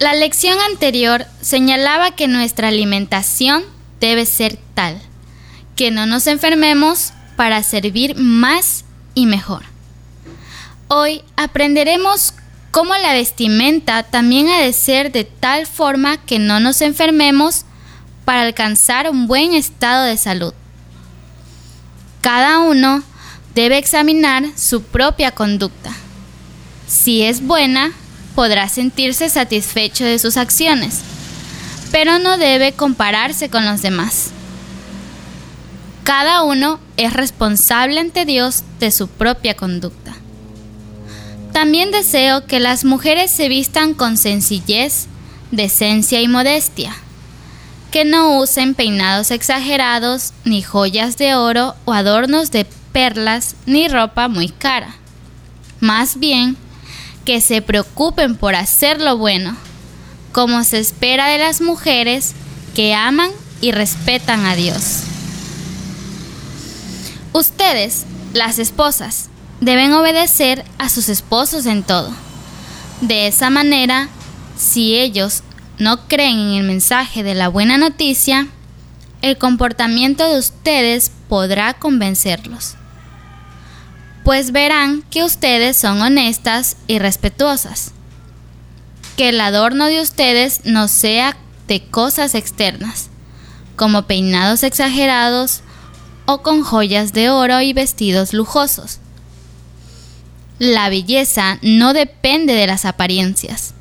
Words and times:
La 0.00 0.14
lección 0.14 0.58
anterior 0.60 1.26
señalaba 1.42 2.12
que 2.12 2.26
nuestra 2.26 2.68
alimentación 2.68 3.62
debe 4.00 4.24
ser 4.24 4.58
tal, 4.72 4.98
que 5.76 5.90
no 5.90 6.06
nos 6.06 6.26
enfermemos 6.26 7.12
para 7.36 7.62
servir 7.62 8.16
más 8.16 8.86
y 9.14 9.26
mejor. 9.26 9.62
Hoy 10.88 11.20
aprenderemos 11.36 12.32
cómo 12.70 12.94
la 12.94 13.12
vestimenta 13.12 14.02
también 14.02 14.48
ha 14.48 14.62
de 14.62 14.72
ser 14.72 15.12
de 15.12 15.24
tal 15.24 15.66
forma 15.66 16.16
que 16.16 16.38
no 16.38 16.60
nos 16.60 16.80
enfermemos 16.80 17.66
para 18.24 18.40
alcanzar 18.40 19.10
un 19.10 19.26
buen 19.26 19.52
estado 19.52 20.04
de 20.04 20.16
salud. 20.16 20.54
Cada 22.22 22.60
uno 22.60 23.02
debe 23.54 23.76
examinar 23.76 24.46
su 24.56 24.82
propia 24.82 25.32
conducta. 25.32 25.92
Si 26.88 27.20
es 27.20 27.42
buena, 27.46 27.92
podrá 28.34 28.68
sentirse 28.68 29.28
satisfecho 29.28 30.04
de 30.04 30.18
sus 30.18 30.36
acciones, 30.36 31.00
pero 31.90 32.18
no 32.18 32.38
debe 32.38 32.72
compararse 32.72 33.50
con 33.50 33.64
los 33.66 33.82
demás. 33.82 34.30
Cada 36.04 36.42
uno 36.42 36.80
es 36.96 37.12
responsable 37.12 38.00
ante 38.00 38.24
Dios 38.24 38.64
de 38.78 38.90
su 38.90 39.08
propia 39.08 39.54
conducta. 39.54 40.14
También 41.52 41.90
deseo 41.90 42.46
que 42.46 42.60
las 42.60 42.84
mujeres 42.84 43.30
se 43.30 43.48
vistan 43.48 43.94
con 43.94 44.16
sencillez, 44.16 45.06
decencia 45.50 46.20
y 46.20 46.28
modestia, 46.28 46.94
que 47.90 48.04
no 48.04 48.38
usen 48.38 48.74
peinados 48.74 49.30
exagerados, 49.30 50.32
ni 50.44 50.62
joyas 50.62 51.16
de 51.16 51.34
oro 51.34 51.74
o 51.84 51.92
adornos 51.92 52.50
de 52.50 52.66
perlas, 52.92 53.56
ni 53.66 53.88
ropa 53.88 54.28
muy 54.28 54.48
cara. 54.48 54.94
Más 55.80 56.18
bien, 56.18 56.56
que 57.24 57.40
se 57.40 57.62
preocupen 57.62 58.36
por 58.36 58.54
hacer 58.54 59.00
lo 59.00 59.16
bueno, 59.16 59.56
como 60.32 60.64
se 60.64 60.78
espera 60.78 61.28
de 61.28 61.38
las 61.38 61.60
mujeres 61.60 62.32
que 62.74 62.94
aman 62.94 63.30
y 63.60 63.72
respetan 63.72 64.46
a 64.46 64.54
Dios. 64.54 65.02
Ustedes, 67.32 68.04
las 68.32 68.58
esposas, 68.58 69.28
deben 69.60 69.92
obedecer 69.92 70.64
a 70.78 70.88
sus 70.88 71.08
esposos 71.08 71.66
en 71.66 71.82
todo. 71.82 72.10
De 73.00 73.26
esa 73.26 73.50
manera, 73.50 74.08
si 74.56 74.96
ellos 74.96 75.42
no 75.78 76.08
creen 76.08 76.38
en 76.38 76.54
el 76.54 76.64
mensaje 76.64 77.22
de 77.22 77.34
la 77.34 77.48
buena 77.48 77.78
noticia, 77.78 78.48
el 79.22 79.38
comportamiento 79.38 80.28
de 80.28 80.38
ustedes 80.38 81.12
podrá 81.28 81.74
convencerlos. 81.74 82.74
Pues 84.30 84.52
verán 84.52 85.02
que 85.10 85.24
ustedes 85.24 85.76
son 85.76 86.00
honestas 86.02 86.76
y 86.86 87.00
respetuosas. 87.00 87.90
Que 89.16 89.30
el 89.30 89.40
adorno 89.40 89.86
de 89.86 90.00
ustedes 90.00 90.60
no 90.64 90.86
sea 90.86 91.36
de 91.66 91.82
cosas 91.82 92.36
externas, 92.36 93.08
como 93.74 94.06
peinados 94.06 94.62
exagerados, 94.62 95.62
o 96.26 96.42
con 96.42 96.62
joyas 96.62 97.12
de 97.12 97.28
oro 97.28 97.60
y 97.60 97.72
vestidos 97.72 98.32
lujosos. 98.32 99.00
La 100.60 100.90
belleza 100.90 101.58
no 101.60 101.92
depende 101.92 102.54
de 102.54 102.68
las 102.68 102.84
apariencias, 102.84 103.74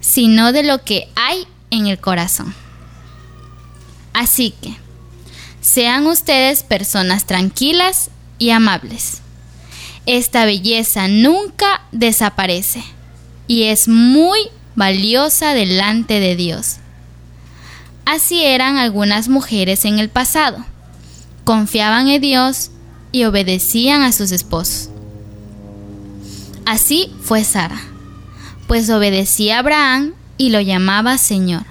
sino 0.00 0.52
de 0.52 0.62
lo 0.62 0.84
que 0.84 1.10
hay 1.16 1.46
en 1.68 1.86
el 1.86 1.98
corazón. 1.98 2.54
Así 4.14 4.54
que, 4.58 4.74
sean 5.60 6.06
ustedes 6.06 6.62
personas 6.62 7.26
tranquilas 7.26 8.08
y 8.38 8.52
amables. 8.52 9.20
Esta 10.06 10.44
belleza 10.44 11.08
nunca 11.08 11.82
desaparece 11.92 12.82
y 13.46 13.64
es 13.64 13.88
muy 13.88 14.38
valiosa 14.76 15.52
delante 15.52 16.20
de 16.20 16.36
Dios. 16.36 16.76
Así 18.04 18.44
eran 18.44 18.76
algunas 18.76 19.28
mujeres 19.28 19.84
en 19.84 19.98
el 19.98 20.08
pasado 20.08 20.64
confiaban 21.46 22.08
en 22.08 22.20
Dios 22.20 22.72
y 23.12 23.22
obedecían 23.22 24.02
a 24.02 24.10
sus 24.10 24.32
esposos. 24.32 24.90
Así 26.66 27.14
fue 27.22 27.44
Sara, 27.44 27.80
pues 28.66 28.90
obedecía 28.90 29.56
a 29.56 29.58
Abraham 29.60 30.14
y 30.36 30.50
lo 30.50 30.60
llamaba 30.60 31.16
Señor. 31.18 31.62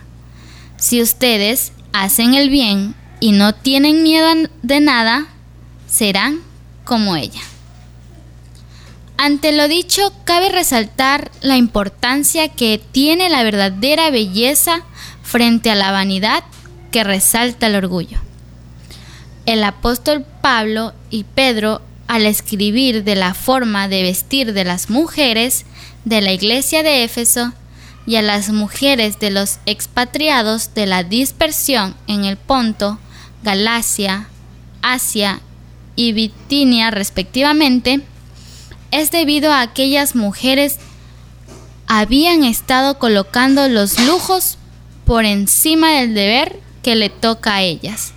Si 0.78 1.02
ustedes 1.02 1.74
hacen 1.92 2.36
el 2.36 2.50
bien 2.50 2.96
y 3.20 3.34
no 3.34 3.54
tienen 3.54 4.02
miedo 4.02 4.30
de 4.64 4.80
nada, 4.80 5.28
serán 5.90 6.40
como 6.86 7.18
ella. 7.18 7.42
Ante 9.18 9.52
lo 9.52 9.68
dicho, 9.68 10.12
cabe 10.26 10.50
resaltar 10.50 11.32
la 11.42 11.56
importancia 11.56 12.50
que 12.50 12.82
tiene 12.92 13.30
la 13.30 13.44
verdadera 13.44 14.10
belleza 14.10 14.84
frente 15.24 15.72
a 15.72 15.76
la 15.76 15.92
vanidad 15.92 16.44
que 16.92 17.04
resalta 17.04 17.68
el 17.68 17.76
orgullo. 17.76 18.20
El 19.46 19.64
apóstol 19.64 20.26
Pablo 20.42 20.94
y 21.10 21.24
Pedro, 21.24 21.82
al 22.08 22.26
escribir 22.26 23.04
de 23.04 23.16
la 23.16 23.34
forma 23.34 23.88
de 23.88 24.04
vestir 24.04 24.54
de 24.54 24.64
las 24.64 24.90
mujeres 24.90 25.66
de 26.04 26.22
la 26.22 26.34
iglesia 26.34 26.84
de 26.84 27.04
Éfeso 27.04 27.54
y 28.06 28.18
a 28.18 28.22
las 28.22 28.50
mujeres 28.50 29.20
de 29.20 29.32
los 29.32 29.60
expatriados 29.66 30.74
de 30.74 30.86
la 30.86 31.04
dispersión 31.04 31.96
en 32.08 32.26
el 32.26 32.38
Ponto, 32.38 33.00
Galacia, 33.44 34.28
Asia 34.82 35.42
y 35.96 36.12
Bitinia 36.14 36.92
respectivamente, 36.92 38.02
es 39.00 39.12
debido 39.12 39.52
a 39.52 39.62
aquellas 39.62 40.16
mujeres 40.16 40.78
habían 41.88 42.44
estado 42.44 42.98
colocando 42.98 43.68
los 43.68 44.00
lujos 44.00 44.58
por 45.06 45.26
encima 45.26 45.92
del 45.92 46.14
deber 46.14 46.60
que 46.82 46.96
le 46.96 47.10
toca 47.10 47.56
a 47.56 47.62
ellas 47.62 48.14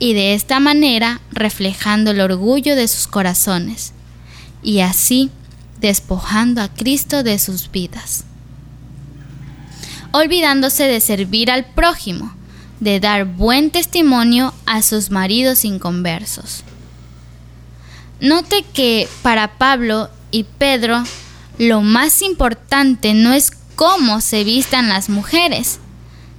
y 0.00 0.14
de 0.14 0.34
esta 0.34 0.58
manera 0.58 1.20
reflejando 1.30 2.10
el 2.10 2.20
orgullo 2.20 2.74
de 2.74 2.88
sus 2.88 3.06
corazones, 3.06 3.92
y 4.62 4.80
así 4.80 5.30
despojando 5.80 6.62
a 6.62 6.68
Cristo 6.68 7.22
de 7.22 7.38
sus 7.38 7.70
vidas. 7.70 8.24
Olvidándose 10.12 10.84
de 10.84 11.00
servir 11.00 11.50
al 11.50 11.66
prójimo, 11.66 12.34
de 12.80 12.98
dar 12.98 13.26
buen 13.26 13.70
testimonio 13.70 14.54
a 14.66 14.82
sus 14.82 15.10
maridos 15.10 15.64
inconversos. 15.64 16.64
Note 18.20 18.64
que 18.74 19.08
para 19.22 19.56
Pablo 19.56 20.10
y 20.30 20.44
Pedro 20.44 21.02
lo 21.58 21.80
más 21.82 22.22
importante 22.22 23.14
no 23.14 23.32
es 23.32 23.50
cómo 23.76 24.20
se 24.20 24.44
vistan 24.44 24.88
las 24.88 25.08
mujeres, 25.08 25.78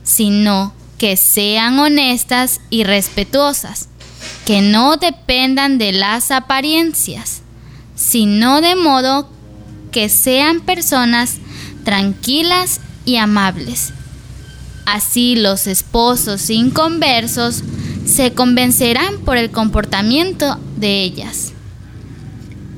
sino 0.03 0.73
que 0.99 1.17
sean 1.17 1.79
honestas 1.79 2.61
y 2.69 2.83
respetuosas, 2.83 3.89
que 4.45 4.61
no 4.61 4.97
dependan 4.97 5.79
de 5.79 5.91
las 5.91 6.29
apariencias, 6.29 7.41
sino 7.95 8.61
de 8.61 8.75
modo 8.75 9.27
que 9.91 10.09
sean 10.09 10.61
personas 10.61 11.37
tranquilas 11.83 12.79
y 13.05 13.17
amables. 13.17 13.93
Así 14.85 15.35
los 15.35 15.65
esposos 15.65 16.49
inconversos 16.51 17.63
se 18.05 18.33
convencerán 18.33 19.19
por 19.19 19.37
el 19.37 19.49
comportamiento 19.49 20.59
de 20.77 21.01
ellas. 21.01 21.53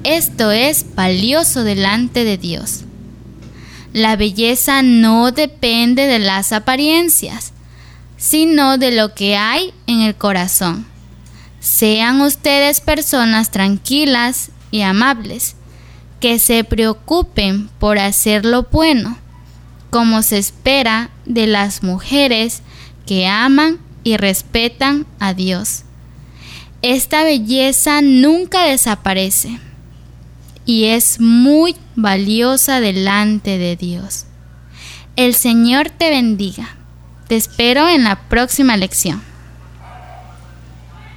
Esto 0.03 0.51
es 0.51 0.95
valioso 0.95 1.63
delante 1.63 2.25
de 2.25 2.37
Dios. 2.37 2.81
La 3.93 4.17
belleza 4.17 4.81
no 4.81 5.31
depende 5.31 6.07
de 6.07 6.19
las 6.19 6.51
apariencias, 6.51 7.53
sino 8.17 8.77
de 8.77 8.91
lo 8.91 9.13
que 9.13 9.37
hay 9.37 9.73
en 9.87 10.01
el 10.01 10.15
corazón. 10.15 10.85
Sean 11.61 12.19
ustedes 12.19 12.81
personas 12.81 13.49
tranquilas 13.49 14.49
y 14.71 14.81
amables, 14.81 15.55
que 16.19 16.37
se 16.37 16.65
preocupen 16.65 17.69
por 17.79 17.97
hacer 17.97 18.43
lo 18.43 18.63
bueno, 18.63 19.17
como 19.89 20.21
se 20.21 20.37
espera 20.37 21.11
de 21.25 21.47
las 21.47 21.81
mujeres 21.81 22.61
que 23.05 23.27
aman 23.27 23.79
y 24.03 24.17
respetan 24.17 25.05
a 25.19 25.33
Dios. 25.33 25.83
Esta 26.81 27.23
belleza 27.23 28.01
nunca 28.01 28.65
desaparece 28.65 29.59
y 30.65 30.85
es 30.85 31.19
muy 31.19 31.75
valiosa 31.95 32.79
delante 32.79 33.57
de 33.57 33.75
Dios. 33.75 34.25
El 35.15 35.35
Señor 35.35 35.89
te 35.89 36.09
bendiga. 36.09 36.75
Te 37.27 37.35
espero 37.35 37.87
en 37.87 38.03
la 38.03 38.27
próxima 38.29 38.77
lección. 38.77 39.21